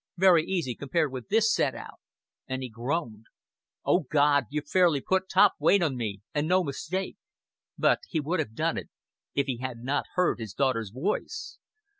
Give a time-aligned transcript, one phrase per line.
[0.17, 1.99] Very easy compared with this set out;"
[2.47, 3.25] and he groaned.
[3.85, 7.17] "O God, you've fairly put top weight on me and no mistake."
[7.77, 8.89] But he would have done it
[9.35, 11.59] if he had not heard his daughter's voice.